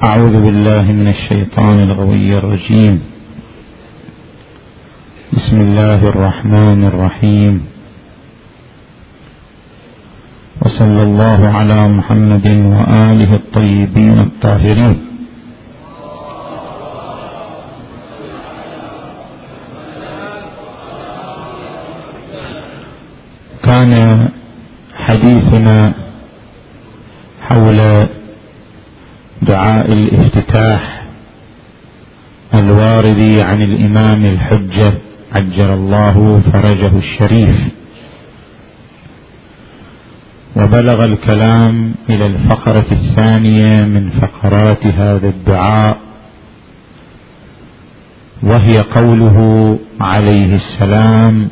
أعوذ 0.00 0.32
بالله 0.32 0.92
من 0.92 1.08
الشيطان 1.08 1.80
الغوي 1.80 2.32
الرجيم. 2.32 2.94
بسم 5.32 5.60
الله 5.60 6.00
الرحمن 6.08 6.84
الرحيم. 6.84 7.54
وصلى 10.62 11.02
الله 11.02 11.40
على 11.56 11.88
محمد 11.88 12.46
وآله 12.48 13.30
الطيبين 13.34 14.18
الطاهرين. 14.18 14.96
كان 23.62 23.92
حديثنا 24.96 25.92
حول 27.48 27.80
دعاء 29.42 29.92
الافتتاح 29.92 31.02
الوارد 32.54 33.38
عن 33.38 33.62
الإمام 33.62 34.24
الحجة 34.24 34.92
عجل 35.32 35.70
الله 35.70 36.40
فرجه 36.52 36.98
الشريف. 36.98 37.58
وبلغ 40.56 41.04
الكلام 41.04 41.94
إلى 42.10 42.26
الفقرة 42.26 42.86
الثانية 42.92 43.84
من 43.84 44.10
فقرات 44.10 44.86
هذا 44.86 45.28
الدعاء 45.28 45.98
وهي 48.42 48.78
قوله 48.78 49.78
عليه 50.00 50.54
السلام 50.54 51.48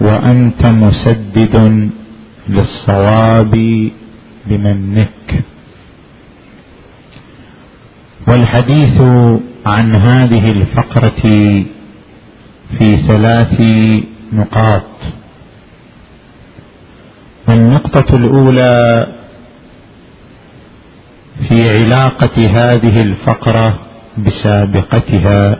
وأنت 0.00 0.66
مسدد 0.66 1.90
للصواب 2.48 3.50
بمنك. 4.46 5.44
والحديث 8.28 9.00
عن 9.66 9.94
هذه 9.94 10.48
الفقرة 10.50 11.22
في 12.78 12.94
ثلاث 13.08 13.60
نقاط. 14.32 14.82
النقطة 17.48 18.16
الأولى 18.16 19.06
في 21.48 21.68
علاقة 21.70 22.46
هذه 22.46 23.02
الفقرة 23.02 23.78
بسابقتها. 24.18 25.58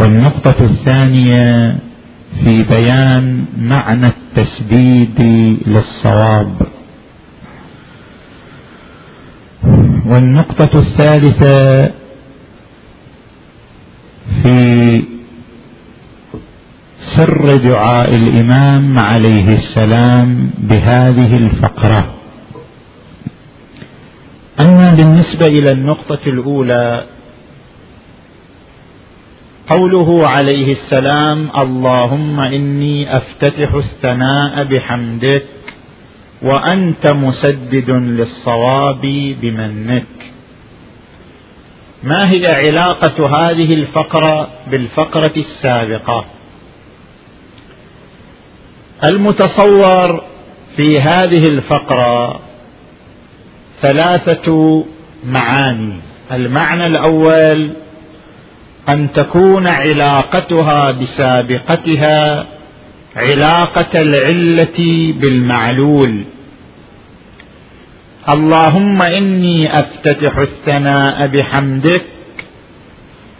والنقطة 0.00 0.64
الثانية 0.64 1.76
في 2.44 2.62
بيان 2.62 3.44
معنى 3.58 4.06
التسديد 4.06 5.20
للصواب. 5.66 6.52
والنقطة 10.10 10.78
الثالثة 10.78 11.90
في 14.42 15.02
سر 16.98 17.56
دعاء 17.56 18.14
الإمام 18.16 18.98
عليه 18.98 19.54
السلام 19.54 20.50
بهذه 20.58 21.36
الفقرة. 21.36 22.14
أما 24.60 24.94
بالنسبة 24.94 25.46
إلى 25.46 25.70
النقطة 25.70 26.18
الأولى 26.26 27.04
قوله 29.68 30.28
عليه 30.28 30.72
السلام 30.72 31.48
اللهم 31.58 32.40
إني 32.40 33.16
أفتتح 33.16 33.74
الثناء 33.74 34.64
بحمدك 34.64 35.44
وأنت 36.42 37.06
مسدد 37.06 37.90
للصواب 37.90 39.00
بمنك. 39.40 40.06
ما 42.02 42.30
هي 42.30 42.46
علاقة 42.46 43.26
هذه 43.26 43.74
الفقرة 43.74 44.50
بالفقرة 44.70 45.32
السابقة؟ 45.36 46.24
المتصور 49.04 50.24
في 50.76 51.00
هذه 51.00 51.44
الفقرة 51.48 52.40
ثلاثة 53.80 54.84
معاني. 55.24 56.00
المعنى 56.32 56.86
الأول 56.86 57.70
أن 58.88 59.12
تكون 59.12 59.66
علاقتها 59.66 60.90
بسابقتها 60.90 62.46
علاقة 63.20 64.00
العلة 64.00 65.12
بالمعلول. 65.20 66.24
اللهم 68.28 69.02
إني 69.02 69.78
أفتتح 69.78 70.38
الثناء 70.38 71.26
بحمدك. 71.26 72.04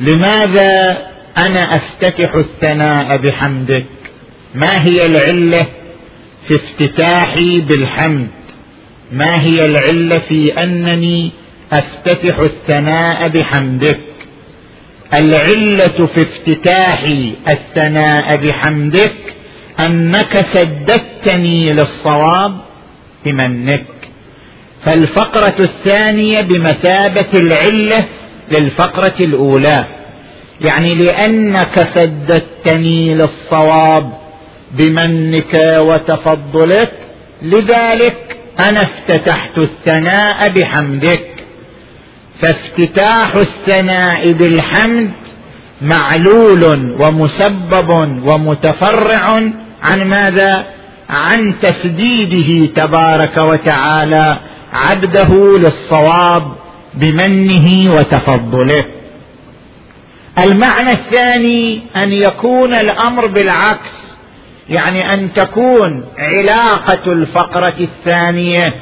لماذا 0.00 0.98
أنا 1.38 1.76
أفتتح 1.76 2.34
الثناء 2.34 3.16
بحمدك؟ 3.16 3.86
ما 4.54 4.84
هي 4.86 5.06
العلة 5.06 5.66
في 6.48 6.54
افتتاحي 6.54 7.60
بالحمد؟ 7.60 8.28
ما 9.12 9.40
هي 9.40 9.64
العلة 9.64 10.18
في 10.18 10.62
أنني 10.62 11.30
أفتتح 11.72 12.38
الثناء 12.38 13.28
بحمدك؟ 13.28 14.00
العلة 15.14 16.06
في 16.06 16.20
افتتاح 16.20 17.04
الثناء 17.48 18.36
بحمدك 18.36 19.34
أنك 19.86 20.40
سددتني 20.40 21.72
للصواب 21.72 22.60
بمنك. 23.24 23.86
فالفقرة 24.84 25.54
الثانية 25.60 26.40
بمثابة 26.40 27.28
العلة 27.34 28.04
للفقرة 28.50 29.14
الأولى. 29.20 29.84
يعني 30.60 30.94
لأنك 30.94 31.84
سددتني 31.84 33.14
للصواب 33.14 34.12
بمنك 34.70 35.54
وتفضلك 35.78 36.92
لذلك 37.42 38.36
أنا 38.58 38.80
افتتحت 38.82 39.58
الثناء 39.58 40.48
بحمدك. 40.48 41.26
فافتتاح 42.40 43.34
الثناء 43.34 44.32
بالحمد 44.32 45.10
معلول 45.82 46.64
ومسبب 47.02 47.88
ومتفرع 48.26 49.50
عن 49.82 50.02
ماذا؟ 50.02 50.66
عن 51.10 51.54
تسديده 51.62 52.66
تبارك 52.66 53.36
وتعالى 53.38 54.38
عبده 54.72 55.58
للصواب 55.58 56.42
بمنه 56.94 57.94
وتفضله. 57.94 58.84
المعنى 60.38 60.92
الثاني 60.92 61.82
أن 61.96 62.12
يكون 62.12 62.74
الأمر 62.74 63.26
بالعكس 63.26 64.10
يعني 64.68 65.14
أن 65.14 65.32
تكون 65.32 66.04
علاقة 66.18 67.12
الفقرة 67.12 67.74
الثانية 67.80 68.74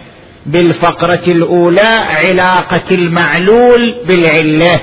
بالفقرة 0.47 1.23
الأولى 1.29 1.97
علاقة 2.27 2.85
المعلول 2.95 3.95
بالعلة. 4.09 4.81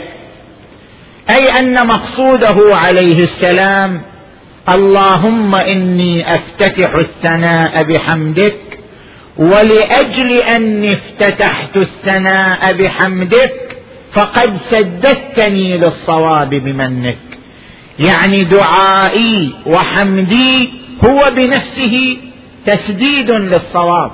أي 1.29 1.59
أن 1.59 1.87
مقصوده 1.87 2.75
عليه 2.75 3.23
السلام 3.23 4.01
اللهم 4.73 5.55
إني 5.55 6.35
أفتتح 6.35 6.95
الثناء 6.95 7.83
بحمدك 7.83 8.79
ولأجل 9.37 10.31
اني 10.31 10.97
افتتحت 10.97 11.77
الثناء 11.77 12.73
بحمدك 12.73 13.77
فقد 14.13 14.57
سددتني 14.71 15.77
للصواب 15.77 16.49
بمنك. 16.49 17.17
يعني 17.99 18.43
دعائي 18.43 19.53
وحمدي 19.65 20.69
هو 21.05 21.31
بنفسه 21.35 22.17
تسديد 22.65 23.31
للصواب. 23.31 24.11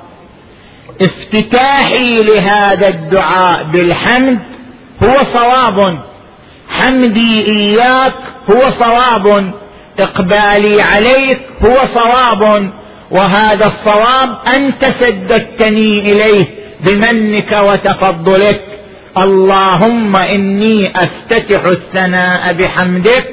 افتتاحي 1.02 2.18
لهذا 2.18 2.88
الدعاء 2.88 3.64
بالحمد 3.64 4.40
هو 5.04 5.24
صواب. 5.34 6.00
حمدي 6.70 7.46
إياك 7.48 8.16
هو 8.56 8.72
صواب. 8.72 9.54
إقبالي 10.00 10.82
عليك 10.82 11.40
هو 11.66 11.78
صواب 11.86 12.72
وهذا 13.12 13.66
الصواب 13.66 14.38
انت 14.56 14.86
سددتني 14.86 16.00
إليه 16.00 16.46
بمنك 16.86 17.52
وتفضلك. 17.52 18.62
اللهم 19.18 20.16
إني 20.16 20.94
أفتتح 20.96 21.64
الثناء 21.64 22.54
بحمدك 22.54 23.28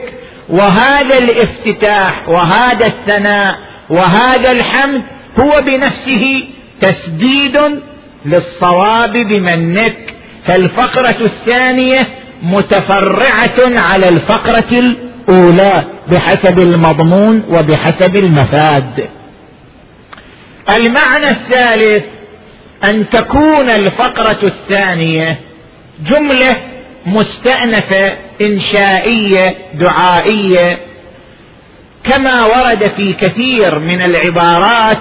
وهذا 0.49 1.19
الافتتاح 1.19 2.29
وهذا 2.29 2.87
الثناء 2.87 3.55
وهذا 3.91 4.51
الحمد 4.51 5.03
هو 5.41 5.61
بنفسه 5.67 6.45
تسديد 6.81 7.59
للصواب 8.25 9.13
بمنك. 9.13 10.15
فالفقرة 10.47 11.17
الثانية 11.21 12.09
متفرعة 12.43 13.81
على 13.81 14.09
الفقرة 14.09 14.95
الأولى 15.29 15.85
بحسب 16.11 16.59
المضمون 16.59 17.43
وبحسب 17.49 18.17
المفاد. 18.17 19.09
المعنى 20.77 21.31
الثالث 21.31 22.05
أن 22.85 23.09
تكون 23.11 23.71
الفقرة 23.71 24.39
الثانية 24.43 25.41
جملة 26.07 26.57
مستأنفة 27.07 28.13
إنشائية 28.41 29.55
دعائية. 29.75 30.79
كما 32.05 32.47
ورد 32.47 32.91
في 32.97 33.13
كثير 33.13 33.79
من 33.79 34.01
العبارات 34.01 34.99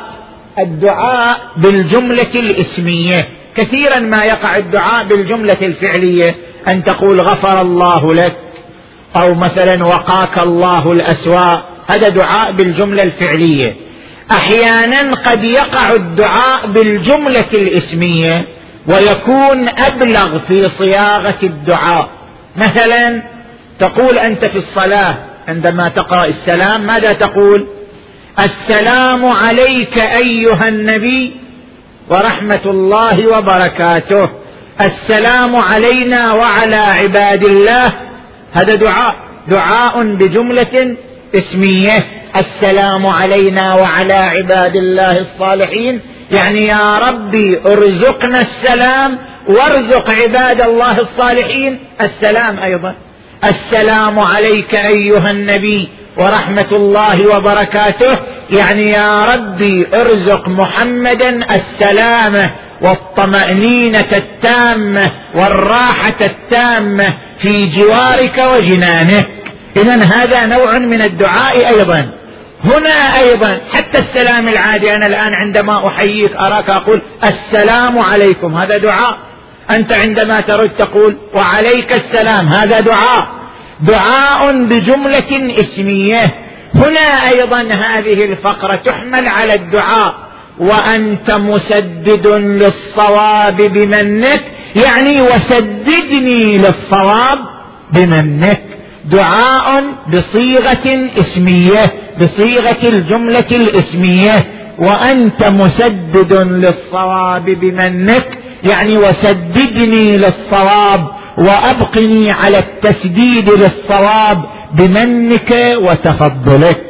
الدعاء 0.60 1.40
بالجملة 1.58 2.32
الإسمية. 2.36 3.28
كثيرا 3.56 4.00
ما 4.00 4.24
يقع 4.26 4.58
الدعاء 4.58 5.04
بالجملة 5.06 5.58
الفعلية 5.62 6.36
أن 6.68 6.84
تقول 6.84 7.22
غفر 7.22 7.62
الله 7.62 8.14
لك 8.14 8.36
أو 9.16 9.34
مثلا 9.34 9.86
وقاك 9.86 10.40
الله 10.40 10.92
الأسواء 10.92 11.70
هذا 11.88 12.10
دعاء 12.10 12.52
بالجملة 12.52 13.04
الفعلية. 13.04 13.76
أحيانا 14.32 15.14
قد 15.14 15.44
يقع 15.44 15.92
الدعاء 15.92 16.68
بالجملة 16.68 17.50
الإسمية 17.54 18.48
ويكون 18.88 19.70
أبلغ 19.70 20.40
في 20.40 20.70
صياغة 20.70 21.40
الدعاء. 21.44 22.10
مثلا 22.56 23.24
تقول 23.80 24.18
أنت 24.18 24.46
في 24.46 24.58
الصلاة 24.58 25.18
عندما 25.48 25.90
تقرأ 25.90 26.26
السلام 26.26 26.86
ماذا 26.86 27.12
تقول؟ 27.12 27.68
السلام 28.40 29.26
عليك 29.26 29.98
أيها 29.98 30.68
النبي 30.68 31.36
ورحمة 32.10 32.62
الله 32.66 33.38
وبركاته. 33.38 34.30
السلام 34.82 35.56
علينا 35.56 36.34
وعلى 36.34 36.76
عباد 36.76 37.48
الله 37.48 38.07
هذا 38.54 38.76
دعاء. 38.76 39.16
دعاء 39.48 40.04
بجملة 40.04 40.96
اسمية. 41.36 42.08
السلام 42.36 43.06
علينا 43.06 43.74
وعلى 43.74 44.14
عباد 44.14 44.76
الله 44.76 45.20
الصالحين. 45.20 46.02
يعني 46.32 46.68
يا 46.68 47.00
ربي 47.00 47.60
ارزقنا 47.66 48.40
السلام 48.40 49.18
وارزق 49.48 50.10
عباد 50.10 50.62
الله 50.62 51.00
الصالحين. 51.00 51.80
السلام 52.02 52.60
أيضا. 52.60 52.96
السلام 53.44 54.20
عليك 54.20 54.76
أيها 54.76 55.32
النبي 55.32 55.90
ورحمة 56.18 56.68
الله 56.72 57.38
وبركاته. 57.38 58.18
يعني 58.50 58.90
يا 58.90 59.26
ربي 59.26 59.88
ارزق 59.94 60.48
محمدا 60.48 61.56
السلامة 61.56 62.52
والطمأنينة 62.82 64.10
التامة 64.18 65.12
والراحة 65.36 66.20
التامة 66.22 67.14
في 67.42 67.66
جوارك 67.66 68.38
وجنانك. 68.38 69.28
اذا 69.78 70.04
هذا 70.04 70.46
نوع 70.46 70.80
من 70.80 71.02
الدعاء 71.02 71.68
أيضا. 71.68 72.10
هنا 72.64 73.20
أيضا 73.20 73.60
حتى 73.74 74.00
السلام 74.00 74.48
العادي 74.48 74.96
أنا 74.96 75.08
الآن 75.08 75.34
عندما 75.34 75.88
أحييك 75.88 76.36
أراك 76.36 76.70
أقول 76.70 77.02
السلام 77.24 78.00
عليكم. 78.00 78.56
هذا 78.56 78.78
دعاء. 78.78 79.18
أنت 79.72 79.94
عندما 79.94 80.42
ترد 80.42 80.70
تقول 80.70 81.18
وعليك 81.34 81.92
السلام. 81.92 82.48
هذا 82.48 82.80
دعاء. 82.80 83.28
دعاء 83.80 84.64
بجملة 84.64 85.54
اسمية. 85.60 86.24
هنا 86.76 87.30
أيضا 87.36 87.62
هذه 87.62 88.26
الفقرة 88.26 88.76
تحمل 88.76 89.28
على 89.28 89.54
الدعاء. 89.54 90.28
وأنت 90.60 91.32
مسدد 91.32 92.28
للصواب 92.28 93.56
بمنك. 93.56 94.44
يعني 94.76 95.22
وسددني 95.22 96.58
للصواب 96.58 97.38
بمنك 97.94 98.64
دعاء 99.06 99.84
بصيغة 100.14 101.10
اسمية 101.20 101.94
بصيغة 102.22 102.78
الجملة 102.84 103.46
الاسمية 103.52 104.46
وأنت 104.80 105.48
مسدد 105.52 106.34
للصواب 106.34 107.46
بمنك 107.46 108.38
يعني 108.64 108.98
وسددني 108.98 110.18
للصواب 110.18 111.08
وأبقني 111.38 112.32
على 112.32 112.58
التسديد 112.60 113.50
للصواب 113.50 114.46
بمنك 114.74 115.74
وتفضلك. 115.82 116.84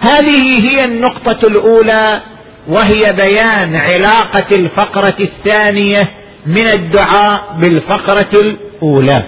هذه 0.00 0.70
هي 0.70 0.84
النقطة 0.84 1.46
الأولى 1.46 2.20
وهي 2.68 3.12
بيان 3.12 3.76
علاقة 3.76 4.56
الفقرة 4.56 5.14
الثانية 5.20 6.10
من 6.46 6.66
الدعاء 6.66 7.54
بالفقرة 7.58 8.28
الأولى. 8.40 9.24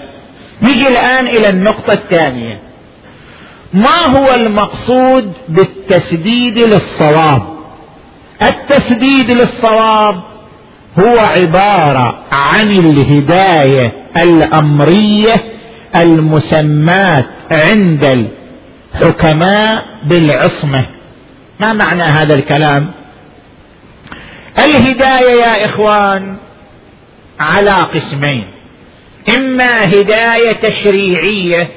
نجي 0.61 0.87
الآن 0.87 1.27
إلى 1.27 1.49
النقطة 1.49 1.93
الثانية. 1.93 2.59
ما 3.73 4.07
هو 4.17 4.31
المقصود 4.35 5.33
بالتسديد 5.49 6.57
للصواب؟ 6.57 7.43
التسديد 8.41 9.31
للصواب 9.31 10.23
هو 10.99 11.17
عبارة 11.17 12.23
عن 12.31 12.71
الهداية 12.71 13.93
الأمرية 14.17 15.43
المسماة 15.95 17.25
عند 17.51 18.29
الحكماء 18.95 19.83
بالعصمة. 20.05 20.85
ما 21.59 21.73
معنى 21.73 22.03
هذا 22.03 22.35
الكلام؟ 22.35 22.91
الهداية 24.59 25.41
يا 25.41 25.65
إخوان 25.65 26.37
على 27.39 27.89
قسمين. 27.93 28.47
إما 29.35 29.85
هداية 29.85 30.51
تشريعية 30.51 31.69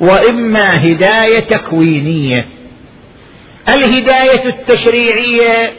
وإما 0.00 0.84
هداية 0.84 1.40
تكوينية. 1.40 2.48
الهداية 3.68 4.44
التشريعية 4.44 5.72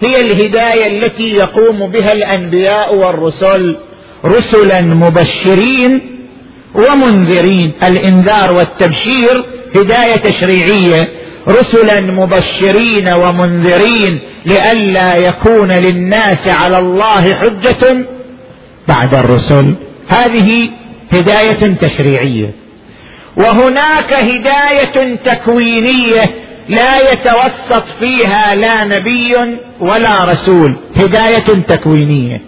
هي 0.00 0.20
الهداية 0.20 0.86
التي 0.86 1.34
يقوم 1.34 1.86
بها 1.86 2.12
الأنبياء 2.12 2.94
والرسل 2.94 3.76
رسلا 4.24 4.80
مبشرين 4.80 6.00
ومنذرين. 6.74 7.72
الإنذار 7.84 8.56
والتبشير 8.56 9.44
هداية 9.76 10.16
تشريعية 10.16 11.08
رسلا 11.48 12.00
مبشرين 12.00 13.08
ومنذرين 13.12 14.20
لئلا 14.46 15.16
يكون 15.16 15.70
للناس 15.70 16.48
على 16.48 16.78
الله 16.78 17.34
حجة 17.34 18.06
بعد 18.88 19.14
الرسل. 19.14 19.76
هذه 20.08 20.70
هداية 21.12 21.74
تشريعية. 21.80 22.50
وهناك 23.36 24.12
هداية 24.12 25.16
تكوينية 25.16 26.24
لا 26.68 27.12
يتوسط 27.12 27.84
فيها 28.00 28.54
لا 28.54 28.84
نبي 28.84 29.34
ولا 29.80 30.24
رسول. 30.24 30.76
هداية 30.96 31.62
تكوينية. 31.68 32.40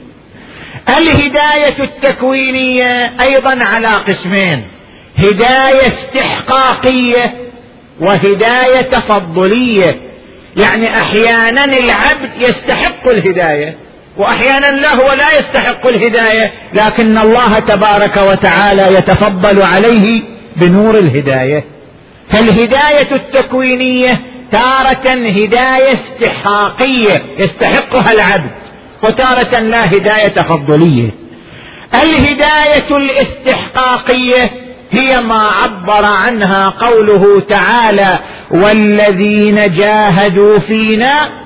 الهداية 0.88 1.84
التكوينية 1.84 3.12
أيضا 3.20 3.64
على 3.64 3.88
قسمين. 3.88 4.64
هداية 5.18 5.88
استحقاقية 5.88 7.34
وهداية 8.00 8.80
تفضلية. 8.82 10.00
يعني 10.56 10.88
أحيانا 10.88 11.64
العبد 11.64 12.30
يستحق 12.40 13.08
الهداية. 13.08 13.78
وأحيانا 14.18 14.66
لا 14.66 14.94
هو 14.94 15.12
لا 15.12 15.26
يستحق 15.38 15.86
الهداية 15.86 16.52
لكن 16.74 17.18
الله 17.18 17.58
تبارك 17.58 18.16
وتعالى 18.16 18.94
يتفضل 18.94 19.62
عليه 19.62 20.22
بنور 20.56 20.98
الهداية. 20.98 21.64
فالهداية 22.30 23.08
التكوينية 23.12 24.20
تارة 24.52 25.28
هداية 25.28 25.94
استحقاقية 25.94 27.22
يستحقها 27.38 28.12
العبد 28.12 28.50
وتارة 29.02 29.58
لا 29.58 29.84
هداية 29.84 30.28
تفضليه 30.28 31.10
الهداية 32.02 32.96
الاستحقاقية 32.96 34.50
هي 34.90 35.20
ما 35.20 35.48
عبر 35.50 36.04
عنها 36.04 36.68
قوله 36.68 37.40
تعالى 37.40 38.18
والذين 38.50 39.72
جاهدوا 39.74 40.58
فينا 40.58 41.43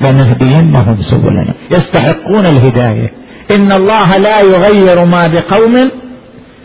لنهدينهم 0.00 0.96
سبلنا. 1.00 1.54
يستحقون 1.70 2.46
الهداية. 2.46 3.12
إن 3.50 3.72
الله 3.72 4.16
لا 4.16 4.40
يغير 4.40 5.04
ما 5.04 5.26
بقوم 5.26 5.90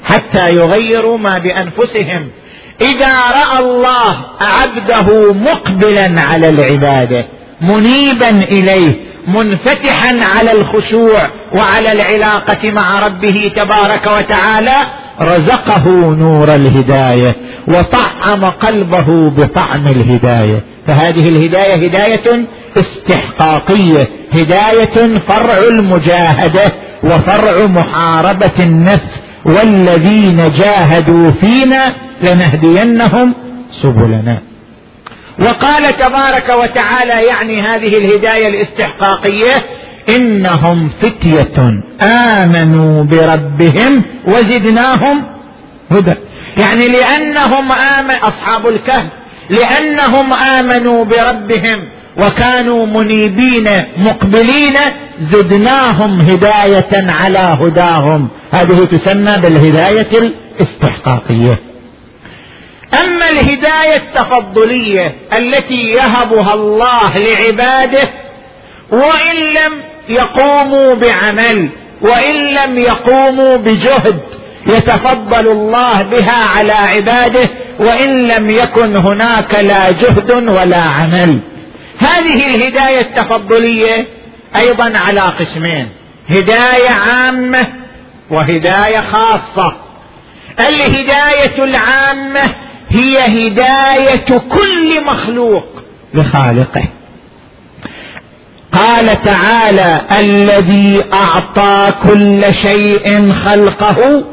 حتى 0.03 0.49
يغيروا 0.49 1.17
ما 1.17 1.37
بأنفسهم. 1.37 2.27
إذا 2.81 3.13
رأى 3.13 3.59
الله 3.59 4.15
عبده 4.41 5.33
مقبلا 5.33 6.21
على 6.21 6.49
العبادة 6.49 7.25
منيبا 7.61 8.29
إليه 8.29 8.93
منفتحا 9.27 10.15
على 10.37 10.51
الخشوع 10.51 11.21
وعلى 11.55 11.91
العلاقة 11.91 12.71
مع 12.71 12.99
ربه 12.99 13.51
تبارك 13.55 14.07
وتعالى 14.17 14.75
رزقه 15.21 16.15
نور 16.15 16.55
الهداية 16.55 17.35
وطعم 17.67 18.45
قلبه 18.45 19.29
بطعم 19.29 19.87
الهداية. 19.87 20.63
فهذه 20.87 21.29
الهداية 21.29 21.75
هداية 21.75 22.45
استحقاقية 22.77 24.09
هداية 24.33 25.17
فرع 25.17 25.57
المجاهدة 25.69 26.71
وفرع 27.03 27.65
محاربة 27.65 28.51
النفس 28.59 29.19
والذين 29.45 30.49
جاهدوا 30.49 31.31
فينا 31.31 31.95
لنهدينهم 32.21 33.33
سبلنا. 33.81 34.41
وقال 35.39 35.97
تبارك 35.97 36.49
وتعالى 36.49 37.27
يعني 37.27 37.61
هذه 37.61 37.97
الهداية 37.97 38.47
الاستحقاقية 38.47 39.65
إنهم 40.09 40.89
فتية 41.01 41.81
آمنوا 42.01 43.03
بربهم 43.03 44.05
وزدناهم 44.27 45.23
هدى. 45.91 46.13
يعني 46.57 46.87
لأنهم 46.87 47.71
آمن 47.71 48.15
أصحاب 48.15 48.67
الكهف 48.67 49.05
لأنهم 49.49 50.33
آمنوا 50.33 51.05
بربهم 51.05 51.89
وكانوا 52.17 52.85
منيبين 52.85 53.69
مقبلين 53.97 54.75
زدناهم 55.31 56.21
هداية 56.21 57.11
على 57.11 57.57
هداهم. 57.61 58.27
هذه 58.51 58.85
تسمى 58.85 59.37
بالهداية 59.37 60.09
الاستحقاقية. 60.13 61.59
أما 63.01 63.29
الهداية 63.29 63.95
التفضلية 63.95 65.15
التي 65.37 65.73
يهبها 65.73 66.53
الله 66.53 67.17
لعباده 67.17 68.09
وإن 68.91 69.35
لم 69.35 69.83
يقوموا 70.09 70.93
بعمل 70.93 71.69
وإن 72.01 72.35
لم 72.35 72.77
يقوموا 72.77 73.57
بجهد 73.57 74.19
يتفضل 74.67 75.47
الله 75.47 76.03
بها 76.03 76.45
على 76.57 76.73
عباده 76.73 77.49
وإن 77.79 78.27
لم 78.27 78.49
يكن 78.49 78.95
هناك 78.95 79.55
لا 79.63 79.91
جهد 79.91 80.31
ولا 80.31 80.77
عمل. 80.81 81.39
هذه 82.03 82.55
الهداية 82.55 83.01
التفضلية 83.01 84.07
أيضا 84.55 84.93
على 84.97 85.21
قسمين. 85.21 85.89
هداية 86.29 86.89
عامة 86.89 87.67
وهداية 88.29 88.99
خاصة. 88.99 89.75
الهداية 90.59 91.63
العامة 91.63 92.55
هي 92.89 93.17
هداية 93.17 94.37
كل 94.37 95.05
مخلوق 95.05 95.65
لخالقه. 96.13 96.83
قال 98.71 99.23
تعالى 99.23 100.01
الذي 100.19 101.03
أعطى 101.13 101.91
كل 102.03 102.43
شيء 102.61 103.33
خلقه 103.33 104.25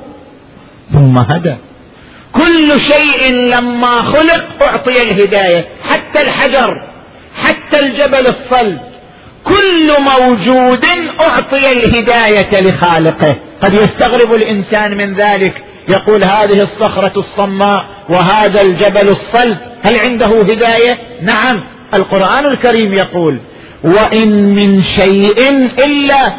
ثم 0.93 1.19
هدى. 1.19 1.57
كل 2.33 2.81
شيء 2.81 3.33
لما 3.33 4.03
خلق 4.03 4.63
أعطي 4.63 5.03
الهداية 5.03 5.69
حتى 5.83 6.23
الحجر. 6.23 6.90
حتى 7.35 7.81
الجبل 7.81 8.27
الصلب. 8.27 8.79
كل 9.45 9.91
موجود 10.01 10.85
أعطي 11.21 11.73
الهداية 11.73 12.61
لخالقه. 12.61 13.37
قد 13.63 13.75
يستغرب 13.75 14.35
الإنسان 14.35 14.97
من 14.97 15.15
ذلك. 15.15 15.55
يقول 15.89 16.25
هذه 16.25 16.63
الصخرة 16.63 17.19
الصماء 17.19 17.85
وهذا 18.09 18.63
الجبل 18.63 19.09
الصلب. 19.09 19.57
هل 19.83 19.99
عنده 19.99 20.27
هداية؟ 20.27 20.99
نعم. 21.23 21.61
القرآن 21.95 22.47
الكريم 22.47 22.95
يقول 22.95 23.41
وإن 23.85 24.55
من 24.55 24.83
شيء 24.83 25.51
إلا 25.87 26.35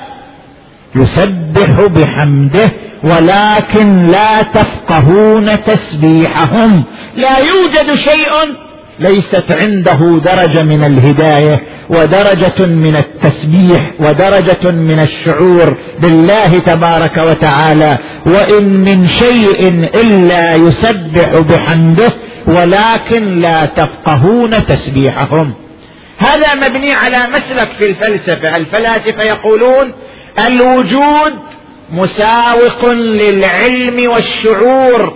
يسبح 0.95 1.85
بحمده 1.85 2.71
ولكن 3.03 4.03
لا 4.03 4.41
تفقهون 4.41 5.63
تسبيحهم. 5.63 6.83
لا 7.15 7.37
يوجد 7.37 7.93
شيء 7.95 8.31
ليست 9.01 9.51
عنده 9.51 10.19
درجة 10.25 10.63
من 10.63 10.83
الهداية 10.83 11.63
ودرجة 11.89 12.65
من 12.65 12.95
التسبيح 12.95 13.91
ودرجة 13.99 14.71
من 14.71 14.99
الشعور 14.99 15.77
بالله 15.99 16.59
تبارك 16.59 17.17
وتعالى. 17.17 17.97
وإن 18.25 18.63
من 18.63 19.07
شيء 19.07 19.69
إلا 20.03 20.55
يسبح 20.55 21.39
بحمده 21.39 22.13
ولكن 22.47 23.41
لا 23.41 23.65
تفقهون 23.65 24.51
تسبيحهم. 24.51 25.53
هذا 26.17 26.55
مبني 26.55 26.93
على 26.93 27.17
مسلك 27.27 27.69
في 27.77 27.85
الفلسفة. 27.85 28.55
الفلاسفة 28.55 29.23
يقولون 29.23 29.91
الوجود 30.47 31.33
مساوق 31.91 32.89
للعلم 32.91 34.09
والشعور. 34.09 35.13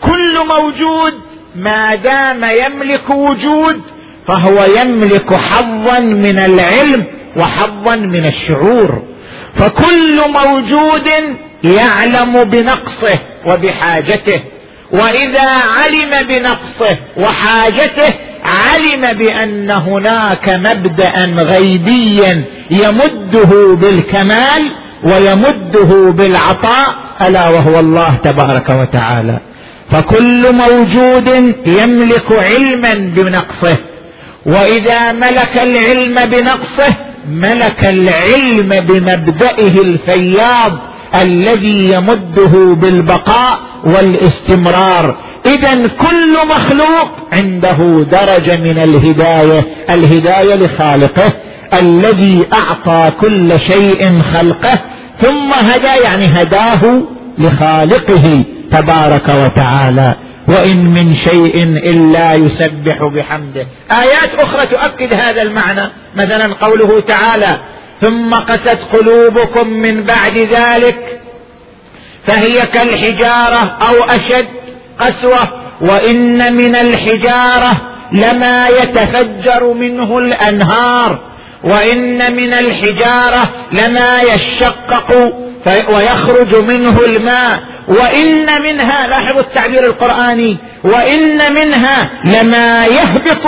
كل 0.00 0.34
موجود 0.38 1.14
ما 1.56 1.94
دام 1.94 2.44
يملك 2.44 3.10
وجود 3.10 3.80
فهو 4.26 4.64
يملك 4.80 5.34
حظا 5.34 5.98
من 5.98 6.38
العلم 6.38 7.06
وحظا 7.36 7.96
من 7.96 8.26
الشعور. 8.26 9.02
فكل 9.56 10.20
موجود 10.44 11.08
يعلم 11.64 12.44
بنقصه 12.44 13.18
وبحاجته. 13.46 14.40
وإذا 14.92 15.50
علم 15.50 16.26
بنقصه 16.28 16.98
وحاجته 17.16 18.14
علم 18.44 19.12
بأن 19.12 19.70
هناك 19.70 20.48
مبدا 20.48 21.24
غيبيا 21.42 22.44
يمده 22.70 23.74
بالكمال 23.74 24.70
ويمده 25.04 26.10
بالعطاء 26.10 26.94
ألا 27.26 27.48
وهو 27.48 27.80
الله 27.80 28.16
تبارك 28.16 28.70
وتعالى. 28.70 29.38
فكل 29.90 30.52
موجود 30.52 31.54
يملك 31.66 32.32
علما 32.32 32.94
بنقصه. 33.16 33.76
وإذا 34.46 35.12
ملك 35.12 35.58
العلم 35.62 36.14
بنقصه 36.14 36.96
ملك 37.28 37.84
العلم 37.84 38.68
بمبدئه 38.68 39.80
الفياض 39.80 40.78
الذي 41.22 41.92
يمده 41.94 42.74
بالبقاء 42.74 43.58
والاستمرار. 43.84 45.16
إذا 45.46 45.74
كل 45.88 46.36
مخلوق 46.48 47.10
عنده 47.32 48.06
درجة 48.12 48.56
من 48.56 48.78
الهداية 48.78 49.66
الهداية 49.90 50.54
لخالقه 50.54 51.32
الذي 51.80 52.46
أعطى 52.52 53.10
كل 53.20 53.60
شيء 53.60 54.22
خلقه 54.22 54.80
ثم 55.20 55.52
هدى 55.52 56.02
يعني 56.04 56.24
هداه 56.24 57.02
لخالقه. 57.38 58.44
تبارك 58.70 59.28
وتعالى. 59.28 60.14
وإن 60.48 60.84
من 60.84 61.14
شيء 61.14 61.62
إلا 61.64 62.34
يسبح 62.34 63.04
بحمده. 63.04 63.66
آيات 63.92 64.34
أخرى 64.38 64.66
تؤكد 64.66 65.14
هذا 65.14 65.42
المعنى. 65.42 65.90
مثلا 66.16 66.54
قوله 66.54 67.00
تعالى 67.00 67.58
ثم 68.00 68.34
قست 68.34 68.78
قلوبكم 68.92 69.68
من 69.68 70.02
بعد 70.02 70.38
ذلك 70.38 71.20
فهي 72.26 72.66
كالحجارة 72.66 73.78
أو 73.88 74.04
أشد 74.04 74.46
قسوة. 74.98 75.48
وإن 75.80 76.56
من 76.56 76.76
الحجارة 76.76 77.72
لما 78.12 78.68
يتفجر 78.68 79.72
منه 79.72 80.18
الأنهار. 80.18 81.34
وإن 81.64 82.36
من 82.36 82.54
الحجارة 82.54 83.50
لما 83.72 84.22
يشقق 84.22 85.32
ويخرج 85.66 86.60
منه 86.60 86.98
الماء. 87.06 87.60
وإن 87.88 88.62
منها 88.62 89.06
لاحظوا 89.06 89.40
التعبير 89.40 89.86
القرآني 89.86 90.58
وإن 90.84 91.52
منها 91.54 92.10
لما 92.24 92.86
يهبط 92.86 93.46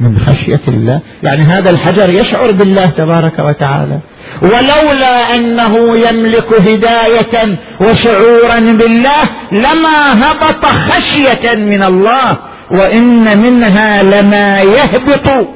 من 0.00 0.18
خشية 0.18 0.60
الله. 0.68 1.00
يعني 1.22 1.42
هذا 1.42 1.70
الحجر 1.70 2.12
يشعر 2.12 2.52
بالله 2.52 2.86
تبارك 2.86 3.38
وتعالى. 3.38 3.98
ولولا 4.42 5.34
أنه 5.34 5.98
يملك 5.98 6.52
هداية 6.68 7.58
وشعورا 7.80 8.58
بالله 8.58 9.22
لما 9.52 10.24
هبط 10.24 10.66
خشية 10.66 11.54
من 11.54 11.82
الله. 11.82 12.38
وإن 12.70 13.38
منها 13.42 14.02
لما 14.02 14.60
يهبط 14.60 15.48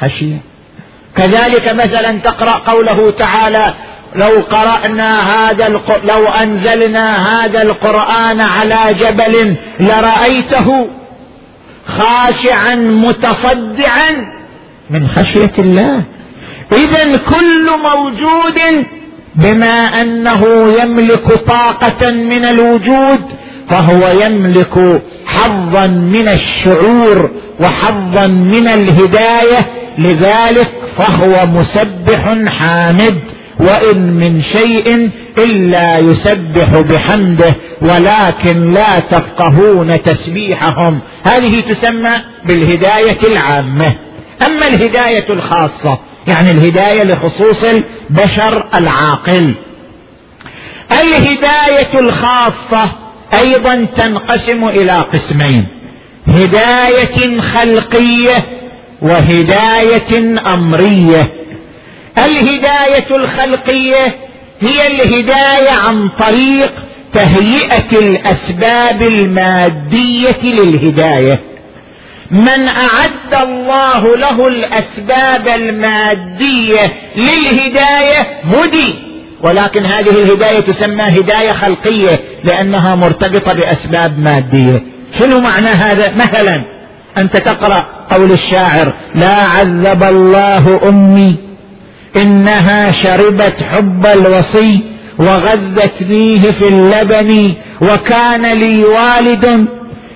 خشية. 0.00 0.38
كذلك 1.16 1.74
مثلا 1.74 2.18
تقرأ 2.18 2.52
قوله 2.52 3.10
تعالى 3.10 3.74
لو 4.14 4.42
قرأنا 4.50 5.20
هذا 5.34 5.68
لو 6.04 6.28
أنزلنا 6.28 7.28
هذا 7.28 7.62
القرآن 7.62 8.40
على 8.40 8.94
جبل 8.94 9.56
لرأيته 9.80 10.88
خاشعا 11.86 12.74
متصدعا 12.74 14.10
من 14.90 15.08
خشية 15.08 15.52
الله. 15.58 16.02
اذا 16.72 17.16
كل 17.16 17.70
موجود 17.82 18.86
بما 19.34 20.02
أنه 20.02 20.72
يملك 20.82 21.32
طاقة 21.32 22.10
من 22.10 22.44
الوجود 22.44 23.20
فهو 23.70 24.08
يملك 24.22 25.02
حظا 25.26 25.86
من 25.86 26.28
الشعور 26.28 27.30
وحظا 27.60 28.26
من 28.26 28.68
الهداية. 28.68 29.58
لذلك 29.98 30.70
فهو 30.98 31.46
مسبح 31.46 32.34
حامد. 32.48 33.20
وإن 33.60 34.12
من 34.12 34.42
شيء 34.42 35.10
إلا 35.38 35.98
يسبح 35.98 36.80
بحمده 36.80 37.56
ولكن 37.82 38.72
لا 38.72 39.00
تفقهون 39.00 40.02
تسبيحهم. 40.02 41.00
هذه 41.24 41.60
تسمى 41.60 42.10
بالهداية 42.44 43.18
العامة. 43.32 43.94
أما 44.46 44.66
الهداية 44.66 45.26
الخاصة 45.30 45.98
يعني 46.26 46.50
الهداية 46.50 47.02
لخصوص 47.04 47.64
البشر 47.64 48.68
العاقل. 48.74 49.54
الهداية 50.92 52.00
الخاصة 52.00 52.92
أيضا 53.34 53.86
تنقسم 53.96 54.68
إلى 54.68 54.92
قسمين. 54.92 55.66
هداية 56.26 57.40
خلقية 57.40 58.44
وهداية 59.02 60.40
أمرية. 60.54 61.37
الهداية 62.26 63.16
الخلقية 63.16 64.14
هي 64.60 64.86
الهداية 64.86 65.70
عن 65.70 66.08
طريق 66.18 66.72
تهيئة 67.12 67.98
الأسباب 67.98 69.02
المادية 69.02 70.42
للهداية. 70.42 71.40
من 72.30 72.68
أعد 72.68 73.48
الله 73.48 74.16
له 74.16 74.46
الأسباب 74.48 75.48
المادية 75.48 76.92
للهداية 77.16 78.40
هدي 78.44 78.94
ولكن 79.42 79.86
هذه 79.86 80.10
الهداية 80.10 80.60
تسمى 80.60 81.02
هداية 81.02 81.52
خلقية 81.52 82.20
لأنها 82.44 82.94
مرتبطة 82.94 83.54
بأسباب 83.54 84.18
مادية. 84.18 84.82
شنو 85.18 85.40
معنى 85.40 85.68
هذا؟ 85.68 86.10
مثلا 86.14 86.64
أنت 87.18 87.36
تقرأ 87.36 87.86
قول 88.10 88.32
الشاعر 88.32 88.94
لا 89.14 89.34
عذب 89.34 90.02
الله 90.02 90.88
أمي 90.88 91.47
إنها 92.16 92.92
شربت 92.92 93.56
حب 93.62 94.06
الوصي 94.06 94.80
وغذتنيه 95.18 96.40
في 96.40 96.68
اللبن 96.68 97.54
وكان 97.82 98.46
لي 98.46 98.84
والد 98.84 99.68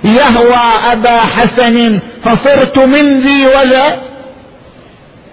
يهوى 0.05 0.93
أبا 0.93 1.21
حسن 1.21 2.01
فصرت 2.25 2.79
من 2.79 3.21
ذي 3.21 3.47
وذا. 3.47 4.03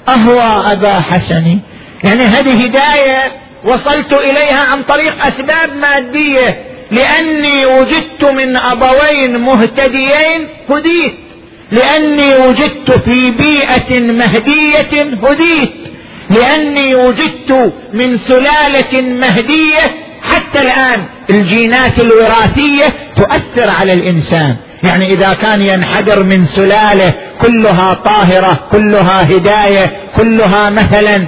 أهوى 0.09 0.71
أبا 0.71 0.99
حسن. 0.99 1.59
يعني 2.03 2.23
هذه 2.23 2.65
هداية 2.65 3.31
وصلت 3.65 4.13
إليها 4.13 4.71
عن 4.71 4.83
طريق 4.83 5.25
أسباب 5.25 5.75
مادية. 5.75 6.63
لأني 6.91 7.65
وجدت 7.65 8.31
من 8.31 8.57
أبوين 8.57 9.37
مهتديين 9.37 10.47
هديت. 10.69 11.13
لأني 11.71 12.35
وجدت 12.47 12.91
في 12.91 13.31
بيئة 13.31 13.99
مهدية 13.99 15.17
هديت. 15.23 15.78
لأني 16.29 16.95
وجدت 16.95 17.73
من 17.93 18.17
سلالة 18.17 19.01
مهدية 19.01 20.09
حتى 20.21 20.61
الآن 20.61 21.05
الجينات 21.29 21.99
الوراثية 21.99 22.85
تؤثر 23.15 23.69
على 23.69 23.93
الإنسان. 23.93 24.55
يعني 24.83 25.13
إذا 25.13 25.33
كان 25.33 25.61
ينحدر 25.61 26.23
من 26.23 26.45
سلالة 26.45 27.13
كلها 27.41 27.93
طاهرة 27.93 28.59
كلها 28.71 29.23
هداية 29.23 29.93
كلها 30.17 30.69
مثلا 30.69 31.27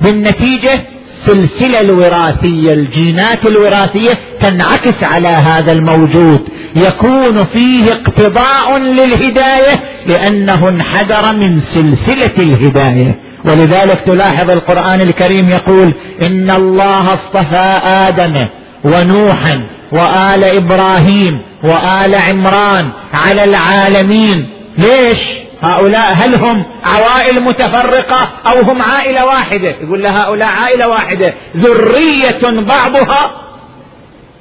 بالنتيجة 0.00 0.82
السلسلة 1.26 1.80
الوراثية 1.80 2.72
الجينات 2.72 3.46
الوراثية 3.46 4.18
تنعكس 4.40 5.04
على 5.04 5.28
هذا 5.28 5.72
الموجود. 5.72 6.48
يكون 6.76 7.44
فيه 7.44 7.92
اقتضاء 7.92 8.78
للهداية 8.78 9.82
لأنه 10.06 10.68
انحدر 10.68 11.36
من 11.36 11.60
سلسلة 11.60 12.34
الهداية. 12.38 13.31
ولذلك 13.44 14.02
تلاحظ 14.06 14.50
القرآن 14.50 15.00
الكريم 15.00 15.48
يقول 15.48 15.94
إن 16.28 16.50
الله 16.50 17.14
اصطفى 17.14 17.80
آدم 17.84 18.46
ونوحا 18.84 19.66
وآل 19.92 20.44
إبراهيم 20.44 21.42
وآل 21.64 22.14
عمران 22.14 22.90
على 23.14 23.44
العالمين. 23.44 24.50
ليش؟ 24.78 25.18
هؤلاء 25.62 26.14
هل 26.14 26.34
هم 26.34 26.64
عوائل 26.84 27.42
متفرقة 27.42 28.32
أو 28.46 28.60
هم 28.60 28.82
عائلة 28.82 29.26
واحدة؟ 29.26 29.68
يقول 29.68 30.06
هؤلاء 30.06 30.48
عائلة 30.48 30.88
واحدة. 30.88 31.34
ذرية 31.56 32.60
بعضها 32.60 33.30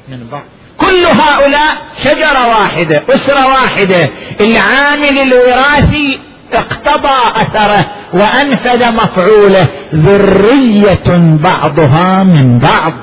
من 0.10 0.28
بعض. 0.32 0.44
كل 0.78 1.06
هؤلاء 1.06 1.78
شجرة 2.04 2.48
واحدة 2.48 3.04
أسرة 3.10 3.48
واحدة. 3.48 4.10
العامل 4.42 5.20
الوراثي 5.22 6.20
اقتضى 6.54 7.32
اثره 7.36 7.86
وانفذ 8.14 8.92
مفعوله 8.94 9.68
ذرية 9.96 11.38
بعضها 11.44 12.24
من 12.24 12.60
بعض. 12.60 12.94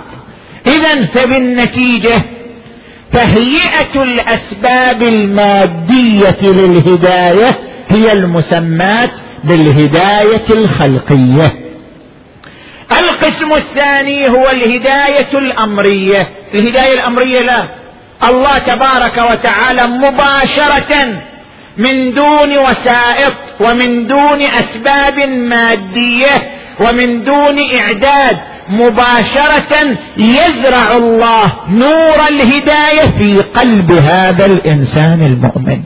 اذا 0.67 1.07
فبالنتيجة 1.07 2.23
تهيئة 3.13 4.03
الأسباب 4.03 5.03
المادية 5.03 6.39
للهداية 6.43 7.59
هي 7.89 8.13
المسمات 8.13 9.11
بالهداية 9.45 10.47
الخلقية. 10.51 11.53
القسم 13.01 13.53
الثاني 13.53 14.29
هو 14.29 14.51
الهداية 14.51 15.39
الأمرية. 15.39 16.29
الهداية 16.55 16.95
الأمرية 16.95 17.41
لا. 17.41 17.69
الله 18.29 18.59
تبارك 18.59 19.31
وتعالى 19.31 19.83
مباشرة 19.87 21.23
من 21.79 22.13
دون 22.15 22.59
وسائط 22.59 23.35
ومن 23.61 24.07
دون 24.07 24.43
أسباب 24.43 25.19
مادية 25.29 26.37
ومن 26.81 27.25
دون 27.25 27.59
إعداد 27.81 28.39
مباشرة 28.69 29.99
يزرع 30.17 30.93
الله 30.93 31.53
نور 31.69 32.19
الهداية 32.31 33.19
في 33.19 33.37
قلب 33.37 33.93
هذا 33.93 34.47
الإنسان 34.47 35.23
المؤمن. 35.23 35.83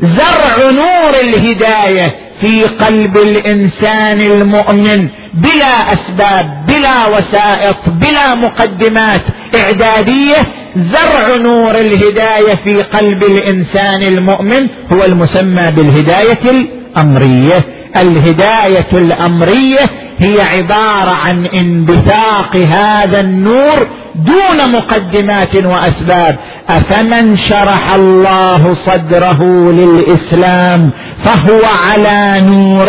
زرع 0.00 0.70
نور 0.70 1.14
الهداية 1.22 2.14
في 2.40 2.62
قلب 2.62 3.16
الإنسان 3.18 4.20
المؤمن 4.20 5.08
بلا 5.34 5.92
أسباب 5.92 6.66
بلا 6.68 7.06
وسائط 7.06 7.76
بلا 7.86 8.34
مقدمات 8.34 9.22
إعدادية 9.56 10.36
زرع 10.76 11.36
نور 11.36 11.70
الهداية 11.70 12.54
في 12.64 12.82
قلب 12.82 13.22
الإنسان 13.22 14.02
المؤمن 14.02 14.68
هو 14.92 15.04
المسمى 15.04 15.70
بالهداية 15.70 16.50
الأمرية. 16.50 17.64
الهداية 17.96 18.92
الأمرية 18.92 19.84
هي 20.18 20.40
عبارة 20.40 21.10
عن 21.10 21.46
انبثاق 21.46 22.56
هذا 22.56 23.20
النور 23.20 23.86
دون 24.14 24.72
مقدمات 24.72 25.64
وأسباب. 25.64 26.36
أفمن 26.68 27.36
شرح 27.36 27.94
الله 27.94 28.76
صدره 28.86 29.42
للإسلام 29.72 30.90
فهو 31.24 31.60
على 31.64 32.40
نور 32.40 32.86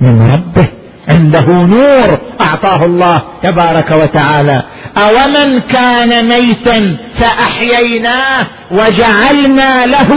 من 0.00 0.32
ربه. 0.32 0.68
عنده 1.08 1.46
نور 1.52 2.18
أعطاه 2.40 2.84
الله 2.84 3.22
تبارك 3.42 3.90
وتعالى. 3.90 4.62
أومن 4.96 5.60
كان 5.60 6.28
ميتا 6.28 6.96
فأحييناه 7.14 8.46
وجعلنا 8.70 9.86
له 9.86 10.08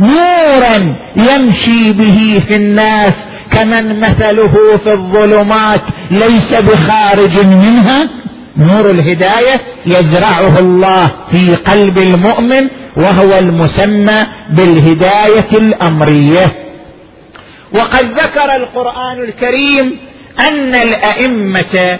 نورا 0.00 0.96
يمشي 1.16 1.92
به 1.92 2.42
في 2.48 2.56
الناس 2.56 3.12
كمن 3.50 4.00
مثله 4.00 4.76
في 4.84 4.92
الظلمات 4.92 5.80
ليس 6.10 6.54
بخارج 6.54 7.46
منها. 7.46 8.08
نور 8.56 8.90
الهداية 8.90 9.60
يزرعه 9.86 10.58
الله 10.58 11.10
في 11.30 11.54
قلب 11.54 11.98
المؤمن 11.98 12.68
وهو 12.96 13.38
المسمى 13.38 14.26
بالهداية 14.50 15.50
الأمرية. 15.52 16.69
وقد 17.74 18.04
ذكر 18.04 18.56
القرآن 18.56 19.24
الكريم 19.24 19.98
أن 20.48 20.74
الأئمة 20.74 21.98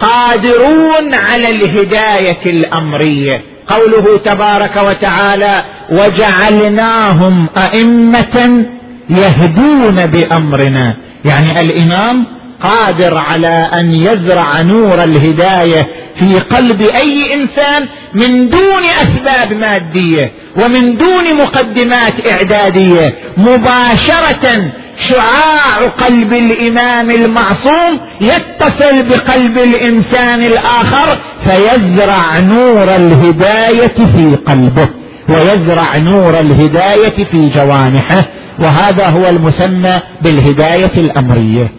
قادرون 0.00 1.14
على 1.14 1.48
الهداية 1.50 2.46
الأمرية. 2.46 3.40
قوله 3.66 4.18
تبارك 4.18 4.76
وتعالى 4.76 5.64
وجعلناهم 5.90 7.48
أئمة 7.56 8.66
يهدون 9.10 10.06
بأمرنا. 10.06 10.96
يعني 11.24 11.60
الإمام 11.60 12.26
قادر 12.62 13.18
على 13.18 13.70
أن 13.74 13.94
يزرع 13.94 14.62
نور 14.62 15.04
الهداية 15.04 15.88
في 16.18 16.38
قلب 16.38 16.82
أي 16.82 17.34
إنسان 17.34 17.88
من 18.14 18.48
دون 18.48 18.84
أسباب 18.84 19.52
مادية. 19.52 20.32
ومن 20.56 20.96
دون 20.96 21.36
مقدمات 21.36 22.26
إعدادية 22.32 23.14
مباشرة 23.36 24.72
شعاع 25.08 25.86
قلب 25.88 26.32
الإمام 26.32 27.10
المعصوم 27.10 28.00
يتصل 28.20 29.08
بقلب 29.08 29.58
الإنسان 29.58 30.42
الآخر 30.42 31.18
فيزرع 31.44 32.38
نور 32.38 32.96
الهداية 32.96 33.86
في 34.16 34.36
قلبه 34.46 34.88
ويزرع 35.28 35.98
نور 35.98 36.40
الهداية 36.40 37.24
في 37.24 37.48
جوانحه 37.48 38.24
وهذا 38.58 39.06
هو 39.08 39.28
المسمى 39.28 40.00
بالهداية 40.22 40.92
الأمرية. 40.96 41.72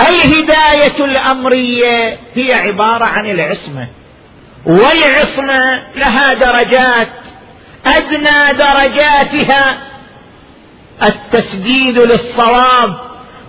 الهداية 0.00 1.04
الأمرية 1.04 2.16
هي 2.34 2.52
عبارة 2.54 3.04
عن 3.04 3.26
العصمة 3.26 3.88
والعصمة 4.66 5.82
لها 5.96 6.34
درجات 6.34 7.08
أدنى 7.96 8.58
درجاتها 8.58 9.78
التسديد 11.02 11.98
للصواب 11.98 12.96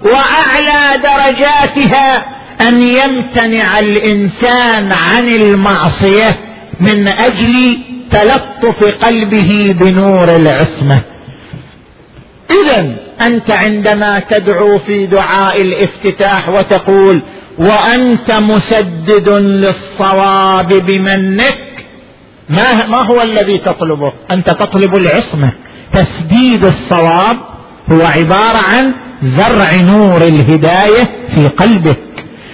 وأعلى 0.04 1.02
درجاتها 1.04 2.26
أن 2.62 2.84
يمتنع 2.84 3.80
الإنسان 3.80 4.92
عن 4.92 5.28
المعصية 5.28 6.40
من 6.80 7.08
أجل 7.08 7.78
تلطف 8.12 9.06
قلبه 9.06 9.76
بنور 9.80 10.36
العصمة. 10.36 11.02
اذا 12.52 12.96
أنت 13.22 13.52
عندما 13.52 14.20
تدعو 14.20 14.80
في 14.80 15.06
دعاء 15.06 15.62
الافتتاح 15.62 16.50
وتقول 16.50 17.22
وأنت 17.58 18.32
مسدد 18.32 19.30
للصواب 19.30 20.68
بمنك 20.68 21.69
ما, 22.50 22.88
ما 22.88 23.06
هو 23.08 23.22
الذي 23.22 23.58
تطلبه؟ 23.58 24.14
أنت 24.32 24.50
تطلب 24.50 24.96
العصمة. 24.96 25.52
تسديد 25.94 26.66
الصواب 26.66 27.38
هو 27.92 28.02
عبارة 28.06 28.58
عن 28.58 28.94
زرع 29.22 29.76
نور 29.76 30.22
الهداية 30.22 31.04
في 31.36 31.48
قلبك. 31.48 32.00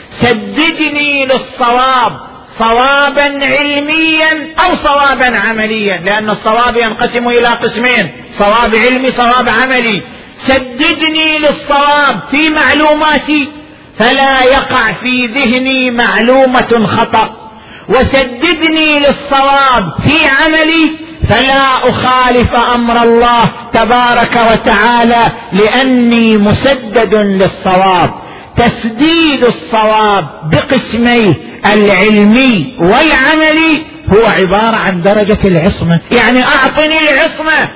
سددني 0.09 1.25
للصواب. 1.25 2.19
صوابا 2.59 3.45
علميا 3.45 4.53
أو 4.65 4.75
صوابا 4.75 5.39
عمليا؟ 5.39 6.01
لأن 6.05 6.29
الصواب 6.29 6.77
ينقسم 6.77 7.27
إلى 7.27 7.47
قسمين. 7.47 8.11
صواب 8.29 8.75
علمي 8.75 9.11
صواب 9.11 9.49
عملي. 9.49 10.03
سددني 10.35 11.39
للصواب 11.39 12.19
في 12.31 12.49
معلوماتي. 12.49 13.51
فلا 13.99 14.43
يقع 14.43 14.91
في 14.91 15.27
ذهني 15.27 15.91
معلومة 15.91 16.87
خطأ. 16.87 17.44
وسددني 17.89 18.99
للصواب 18.99 19.93
في 20.07 20.15
عملي 20.27 20.91
فلا 21.29 21.89
أخالف 21.89 22.55
أمر 22.55 23.03
الله 23.03 23.51
تبارك 23.73 24.39
وتعالى 24.51 25.31
لأني 25.53 26.37
مسدد 26.37 27.15
للصواب. 27.15 28.13
تسديد 28.57 29.45
الصواب 29.45 30.27
بقسميه 30.51 31.33
العلمي 31.73 32.77
والعملي 32.79 33.85
هو 34.13 34.25
عبارة 34.25 34.75
عن 34.75 35.01
درجة 35.01 35.37
العصمة. 35.45 35.99
يعني 36.11 36.43
أعطني 36.43 36.99
العصمة 37.11 37.69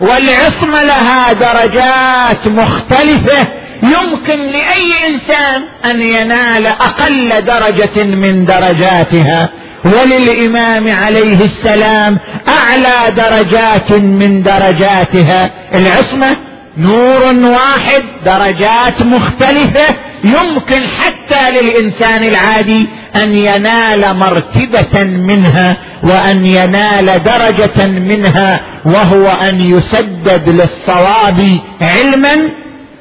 والعصمة 0.00 0.82
لها 0.82 1.32
درجات 1.32 2.46
مختلفة. 2.46 3.48
يمكن 3.82 4.38
لأي 4.38 5.08
إنسان 5.08 5.62
أن 5.90 6.02
ينال 6.02 6.66
أقل 6.66 7.44
درجة 7.44 8.04
من 8.04 8.44
درجاتها. 8.44 9.48
وللإمام 9.84 10.92
عليه 10.92 11.44
السلام 11.44 12.18
أعلى 12.48 13.14
درجات 13.16 13.92
من 13.92 14.42
درجاتها. 14.42 15.50
العصمة 15.74 16.36
نور 16.78 17.22
واحد 17.50 18.02
درجات 18.24 19.02
مختلفة. 19.02 19.86
يمكن 20.24 20.82
حتى 20.86 21.60
للإنسان 21.60 22.24
العادي 22.24 22.88
أن 23.16 23.38
ينال 23.38 24.16
مرتبة 24.16 25.04
منها 25.04 25.76
وأن 26.02 26.46
ينال 26.46 27.06
درجة 27.06 27.86
منها 27.86 28.60
وهو 28.84 29.28
أن 29.28 29.60
يسدد 29.60 30.48
للصواب 30.48 31.58
علما 31.80 32.34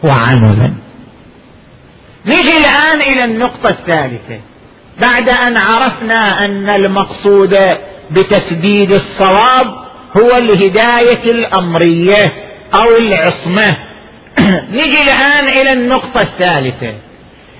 وعملا. 0.03 0.73
نجي 2.25 2.57
الآن 2.57 3.01
إلى 3.01 3.23
النقطة 3.23 3.69
الثالثة. 3.69 4.39
بعد 5.01 5.29
أن 5.29 5.57
عرفنا 5.57 6.45
أن 6.45 6.69
المقصود 6.69 7.57
بتسديد 8.11 8.91
الصواب 8.91 9.67
هو 10.17 10.37
الهداية 10.37 11.31
الأمرية 11.31 12.25
أو 12.75 12.97
العصمة. 12.97 13.77
نجي 14.79 15.01
الآن 15.01 15.47
إلى 15.47 15.73
النقطة 15.73 16.21
الثالثة. 16.21 16.93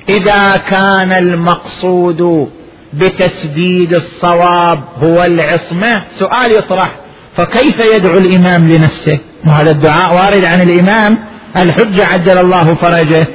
إذا 0.09 0.53
كان 0.69 1.11
المقصود 1.11 2.49
بتسديد 2.93 3.95
الصواب 3.95 4.83
هو 4.97 5.23
العصمة 5.23 6.03
سؤال 6.19 6.51
يطرح. 6.51 6.91
فكيف 7.35 7.79
يدعو 7.95 8.17
الإمام 8.17 8.67
لنفسه؟ 8.71 9.19
وهذا 9.45 9.71
الدعاء 9.71 10.15
وارد 10.15 10.45
عن 10.45 10.61
الإمام. 10.61 11.32
الحجة 11.57 12.05
عجل 12.05 12.37
الله 12.37 12.73
فرجه؟ 12.73 13.27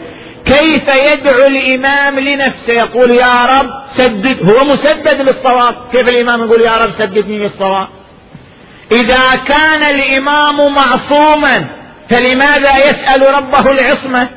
كيف 0.45 0.83
يدعو 0.95 1.47
الإمام 1.47 2.21
لنفسه؟ 2.21 2.73
يقول 2.73 3.11
يا 3.11 3.47
رب 3.59 3.71
سدد 3.93 4.51
هو 4.51 4.65
مسدد 4.65 5.21
للصواب. 5.21 5.75
كيف 5.93 6.09
الإمام 6.09 6.43
يقول 6.43 6.61
يا 6.61 6.77
رب 6.77 6.91
سددني 6.99 7.39
للصواب؟ 7.39 7.89
إذا 8.93 9.37
كان 9.47 9.83
الإمام 9.83 10.75
معصوما 10.75 11.67
فلماذا 12.11 12.77
يسأل 12.77 13.35
ربه 13.35 13.71
العصمة؟ 13.71 14.29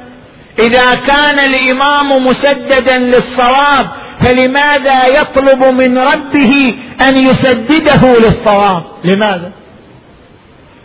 إذا 0.59 0.95
كان 0.95 1.39
الإمام 1.39 2.25
مسددا 2.27 2.97
للصواب 2.97 3.87
فلماذا 4.21 5.07
يطلب 5.07 5.63
من 5.63 5.97
ربه 5.97 6.75
أن 7.07 7.17
يسدده 7.17 8.15
للصواب؟ 8.17 8.83
لماذا؟ 9.03 9.51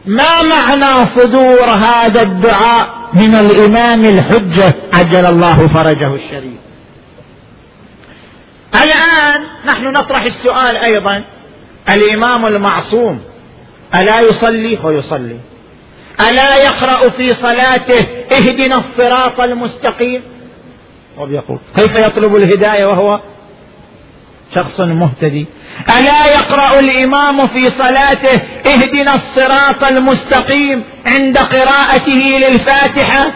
ما 0.07 0.43
معنى 0.43 1.07
صدور 1.07 1.65
هذا 1.65 2.23
الدعاء 2.23 3.11
من 3.15 3.35
الإمام 3.35 4.05
الحجة؟ 4.05 4.75
عجل 4.93 5.27
الله 5.27 5.67
فرجه 5.67 6.15
الشريف. 6.15 6.61
الآن 8.75 9.45
نحن 9.67 9.87
نطرح 9.87 10.23
السؤال 10.23 10.77
أيضا. 10.77 11.25
الإمام 11.89 12.47
المعصوم 12.47 13.21
ألا 13.95 14.21
يصلي؟ 14.21 14.79
هو 14.79 14.91
يصلي. 14.91 15.37
ألا 16.21 16.57
يقرأ 16.65 17.11
في 17.11 17.35
صلاته؟ 17.35 18.07
اهدنا 18.33 18.77
الصراط 18.77 19.41
المستقيم. 19.41 20.23
وبيقول 21.19 21.59
كيف 21.77 21.97
يطلب 21.97 22.37
الهداية 22.37 22.87
وهو 22.87 23.21
شخص 24.55 24.81
مهتدي. 24.81 25.47
ألا 25.99 26.27
يقرأ 26.27 26.81
الإمام 26.81 27.47
في 27.47 27.65
صلاته 27.79 28.41
اهدنا 28.67 29.15
الصراط 29.15 29.85
المستقيم 29.85 30.85
عند 31.07 31.39
قراءته 31.39 32.39
للفاتحة؟ 32.49 33.33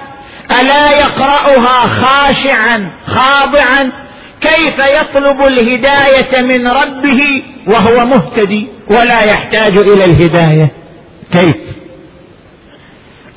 ألا 0.61 0.91
يقرأها 0.99 1.87
خاشعا 1.87 2.91
خاضعا؟ 3.07 3.93
كيف 4.41 4.79
يطلب 4.79 5.43
الهداية 5.43 6.43
من 6.43 6.69
ربه 6.69 7.23
وهو 7.67 8.07
مهتدي 8.07 8.69
ولا 8.91 9.23
يحتاج 9.25 9.79
إلى 9.79 10.05
الهداية؟ 10.05 10.71
كيف؟ 11.33 11.55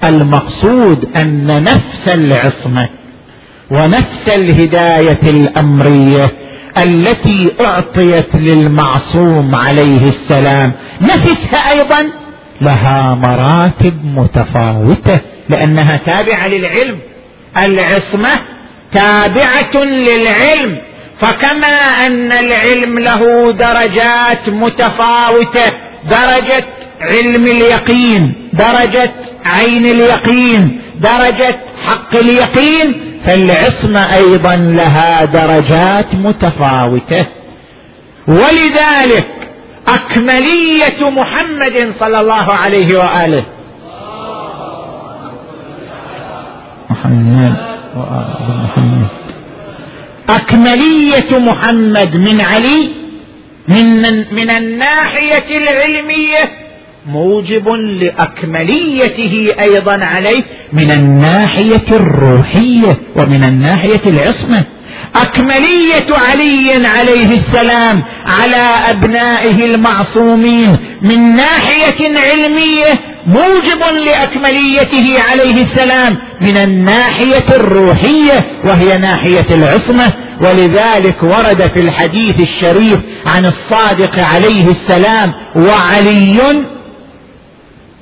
المقصود 0.04 1.18
أن 1.18 1.64
نفس 1.64 2.08
العصمة 2.08 2.90
ونفس 3.72 4.30
الهداية 4.30 5.22
الأمرية 5.24 6.32
التي 6.78 7.52
أعطيت 7.62 8.36
للمعصوم 8.36 9.56
عليه 9.56 10.10
السلام. 10.10 10.74
نفسها 11.02 11.72
أيضا 11.72 12.10
لها 12.62 13.16
مراتب 13.16 14.06
متفاوتة 14.06 15.20
لأنها 15.50 15.98
تابعة 15.98 16.48
للعلم. 16.48 17.00
العصمة 17.58 18.30
تابعة 18.94 19.84
للعلم. 19.84 20.78
فكما 21.20 21.68
أن 22.08 22.32
العلم 22.32 23.00
له 23.00 23.54
درجات 23.54 24.50
متفاوتة 24.50 25.72
درجة 26.10 26.66
علم 27.02 27.48
اليقين 27.48 28.50
درجة 28.54 29.12
عين 29.46 29.86
اليقين 29.86 30.82
درجة 31.00 31.56
حق 31.86 32.16
اليقين 32.16 33.03
فالعصمة 33.26 34.16
أيضا 34.16 34.56
لها 34.56 35.26
درجات 35.26 36.16
متفاوتة. 36.16 37.28
ولذلك 38.28 39.28
أكملية 39.88 41.10
محمد 41.10 41.94
صلى 42.00 42.20
الله 42.22 42.54
عليه 42.54 42.98
وآله. 42.98 43.46
محمد 46.90 47.56
وآل 47.96 48.28
محمد 48.64 49.08
أكملية 50.30 51.40
محمد 51.40 52.16
من 52.16 52.42
علي 52.42 52.90
من, 53.68 54.02
من 54.36 54.50
الناحية 54.58 55.58
العلمية 55.58 56.63
موجب 57.08 57.68
لأكمليته 58.00 59.48
أيضا 59.60 60.06
عليه 60.06 60.44
من 60.74 60.92
الناحية 60.92 61.86
الروحية 61.92 62.98
ومن 63.16 63.44
الناحية 63.44 64.02
العصمة. 64.06 64.66
أكملية 65.16 66.08
علي 66.30 66.88
عليه 66.88 67.32
السلام 67.34 68.04
على 68.26 68.92
أبنائه 68.92 69.66
المعصومين 69.66 70.78
من 71.02 71.36
ناحية 71.36 72.20
علمية 72.20 73.00
موجب 73.28 73.82
لأكمليته 74.06 75.22
عليه 75.32 75.62
السلام 75.64 76.18
من 76.42 76.58
الناحية 76.58 77.56
الروحية 77.56 78.48
وهي 78.66 78.98
ناحية 78.98 79.48
العصمة. 79.52 80.14
ولذلك 80.42 81.24
ورد 81.24 81.62
في 81.62 81.80
الحديث 81.80 82.40
الشريف 82.40 82.98
عن 83.26 83.46
الصادق 83.46 84.20
عليه 84.20 84.68
السلام 84.68 85.34
وعلي 85.56 86.64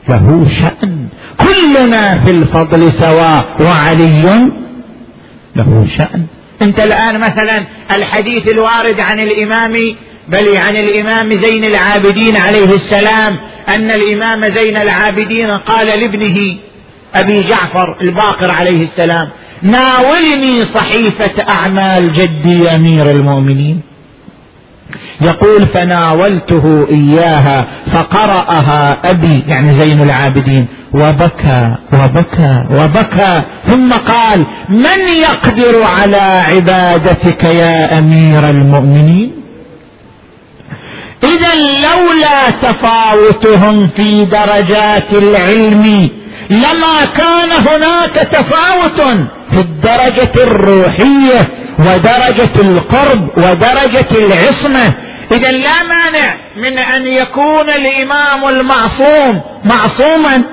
له 0.09 0.47
شأن. 0.61 1.07
كلنا 1.37 2.25
في 2.25 2.31
الفضل 2.31 2.91
سواء 2.91 3.45
وعلي 3.61 4.51
له 5.55 5.87
شأن. 5.97 6.25
انت 6.61 6.79
الآن 6.79 7.19
مثلا 7.19 7.63
الحديث 7.95 8.51
الوارد 8.51 8.99
عن 8.99 9.19
الإمام 9.19 9.73
بل 10.27 10.57
عن 10.57 10.75
الإمام 10.75 11.29
زين 11.29 11.63
العابدين 11.65 12.37
عليه 12.37 12.75
السلام 12.75 13.37
أن 13.69 13.91
الإمام 13.91 14.47
زين 14.47 14.77
العابدين 14.77 15.47
قال 15.65 15.87
لابنه 15.87 16.57
أبي 17.15 17.43
جعفر 17.43 17.97
الباقر 18.01 18.51
عليه 18.51 18.87
السلام 18.87 19.29
ناولني 19.61 20.65
صحيفة 20.65 21.43
أعمال 21.49 22.11
جدي 22.11 22.69
أمير 22.75 23.11
المؤمنين. 23.11 23.81
يقول 25.21 25.67
فناولته 25.73 26.87
إياها 26.89 27.67
فقرأها 27.93 29.01
أبي 29.05 29.43
يعني 29.47 29.71
زين 29.79 30.01
العابدين. 30.01 30.67
وبكى 30.93 31.75
وبكى 31.93 32.65
وبكى 32.71 33.41
ثم 33.65 33.93
قال 33.93 34.45
من 34.69 34.99
يقدر 35.21 35.83
على 35.83 36.43
عبادتك 36.51 37.43
يا 37.43 37.99
أمير 37.99 38.49
المؤمنين؟ 38.49 39.31
إذا 41.23 41.55
لولا 41.55 42.49
تفاوتهم 42.61 43.87
في 43.87 44.25
درجات 44.25 45.13
العلم 45.13 46.09
لما 46.49 47.05
كان 47.17 47.51
هناك 47.51 48.13
تفاوت 48.31 49.01
في 49.51 49.59
الدرجة 49.59 50.31
الروحية 50.43 51.60
ودرجة 51.81 52.61
القرب 52.61 53.37
ودرجة 53.37 54.25
العصمة. 54.25 54.93
إذا 55.31 55.51
لا 55.51 55.83
مانع 55.83 56.35
من 56.57 56.77
أن 56.77 57.07
يكون 57.07 57.69
الإمام 57.69 58.45
المعصوم 58.49 59.41
معصوما. 59.65 60.43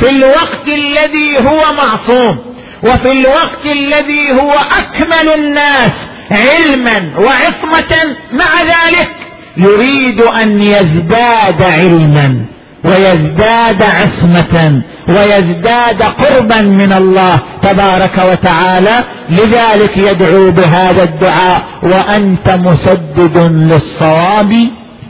في 0.00 0.10
الوقت 0.10 0.68
الذي 0.68 1.38
هو 1.38 1.72
معصوم 1.74 2.54
وفي 2.82 3.12
الوقت 3.12 3.66
الذي 3.66 4.32
هو 4.32 4.52
أكمل 4.52 5.28
الناس 5.34 5.92
علما 6.30 7.12
وعصمة 7.18 8.16
مع 8.32 8.62
ذلك 8.62 9.10
يريد 9.56 10.20
أن 10.20 10.62
يزداد 10.62 11.62
علما. 11.62 12.46
ويزداد 12.84 13.82
عصمة 13.82 14.82
ويزداد 15.08 16.02
قربا 16.02 16.60
من 16.60 16.92
الله 16.92 17.40
تبارك 17.62 18.18
وتعالى 18.30 19.04
لذلك 19.30 19.96
يدعو 19.96 20.50
بهذا 20.50 21.02
الدعاء 21.02 21.62
وأنت 21.82 22.50
مسدد 22.50 23.38
للصواب 23.38 24.52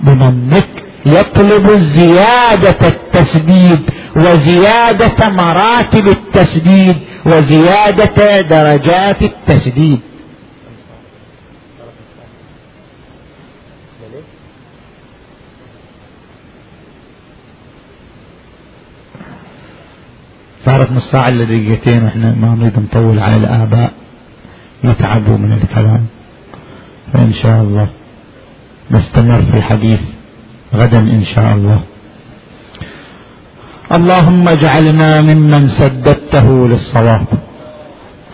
بمنك 0.02 0.68
يطلب 1.06 1.70
زيادة 1.70 2.88
التسديد 2.88 3.80
وزيادة 4.16 5.28
مراتب 5.30 6.08
التسديد 6.08 6.96
وزيادة 7.26 8.40
درجات 8.40 9.22
التسديد. 9.22 10.00
صارت 20.64 20.92
نص 20.92 21.10
ساعة 21.10 21.28
إلا 21.28 21.44
دقيقتين 21.44 22.02
وإحنا 22.02 22.34
ما 22.34 22.54
نريد 22.54 22.78
نطول 22.78 23.18
على 23.18 23.36
الآباء. 23.36 23.92
يتعبوا 24.84 25.36
من 25.36 25.52
الكلام. 25.52 26.06
فإن 27.12 27.32
شاء 27.32 27.62
الله 27.62 27.86
نستمر 28.90 29.42
في 29.42 29.54
الحديث 29.54 30.00
غدا 30.74 30.98
إن 30.98 31.24
شاء 31.24 31.54
الله. 31.54 31.80
اللهم 33.96 34.48
اجعلنا 34.48 35.20
ممن 35.20 35.68
سددته 35.68 36.68
للصواب. 36.68 37.26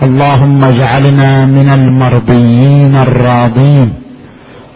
اللهم 0.03 0.64
اجعلنا 0.64 1.47
من 1.47 1.69
المرضيين 1.69 2.95
الراضين. 2.97 3.93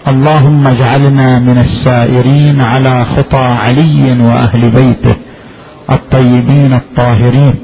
اللهم 0.09 0.67
اجعلنا 0.67 1.39
من 1.39 1.59
السائرين 1.59 2.61
على 2.61 3.05
خطى 3.05 3.47
علي 3.65 4.23
وأهل 4.23 4.71
بيته. 4.71 5.17
الطيبين 5.91 6.73
الطاهرين. 6.73 7.55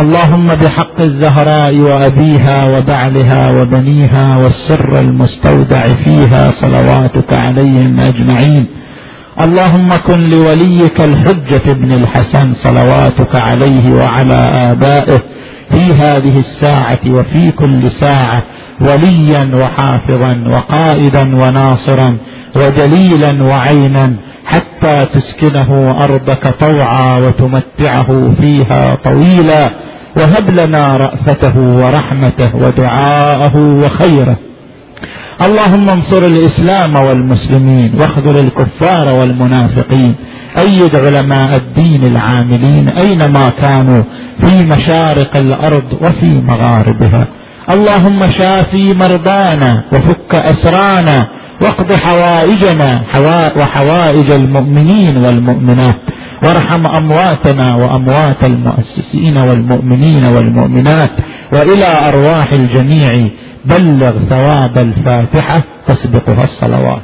اللهم 0.00 0.46
بحق 0.54 1.00
الزهراء 1.00 1.76
وأبيها 1.76 2.78
وبعلها 2.78 3.46
وبنيها 3.60 4.36
والسر 4.36 5.00
المستودع 5.00 5.82
فيها 5.86 6.48
صلواتك 6.50 7.32
عليهم 7.32 8.00
أجمعين. 8.00 8.66
اللهم 9.40 9.88
كن 10.06 10.20
لوليك 10.20 11.00
الحجة 11.00 11.70
ابن 11.70 11.92
الحسن 11.92 12.54
صلواتك 12.54 13.34
عليه 13.34 13.92
وعلى 13.92 14.34
آبائه 14.70 15.20
في 15.70 15.92
هذه 15.94 16.38
الساعة 16.38 17.00
وفي 17.06 17.50
كل 17.50 17.90
ساعة 17.90 18.42
وليا 18.80 19.50
وحافظا 19.54 20.44
وقائدا 20.46 21.36
وناصرا 21.36 22.16
ودليلا 22.56 23.42
وعينا 23.44 24.16
حتى 24.52 25.06
تسكنه 25.14 25.70
أرضك 26.04 26.54
طوعا 26.60 27.18
وتمتعه 27.18 28.34
فيها 28.40 28.94
طويلا. 28.94 29.70
وهب 30.16 30.50
لنا 30.50 30.96
رأفته 30.96 31.58
ورحمته 31.58 32.56
ودعاءه 32.56 33.56
وخيره. 33.56 34.36
اللهم 35.46 35.88
انصر 35.88 36.22
الإسلام 36.26 36.96
والمسلمين 36.96 37.94
واخذل 38.00 38.38
الكفار 38.38 39.14
والمنافقين. 39.20 40.14
أيد 40.58 40.96
علماء 40.96 41.56
الدين 41.56 42.04
العاملين 42.04 42.88
أينما 42.88 43.48
كانوا 43.48 44.02
في 44.40 44.64
مشارق 44.64 45.36
الأرض 45.36 45.88
وفي 46.00 46.42
مغاربها. 46.42 47.26
اللهم 47.70 48.32
شافي 48.38 48.94
مرضانا 48.94 49.84
وفك 49.92 50.34
أسرانا 50.34 51.28
واقض 51.60 51.92
حوائجنا 51.92 53.02
وحوائج 53.56 54.30
المؤمنين 54.32 55.16
والمؤمنات. 55.16 56.00
وارحم 56.42 56.86
أمواتنا 56.86 57.74
وأموات 57.74 58.44
المؤسسين 58.44 59.38
والمؤمنين 59.38 60.24
والمؤمنات. 60.24 61.10
وإلى 61.52 62.08
أرواح 62.08 62.52
الجميع 62.52 63.28
بلغ 63.64 64.12
ثواب 64.28 64.78
الفاتحة 64.78 65.62
تسبقها 65.88 66.44
الصلوات. 66.44 67.02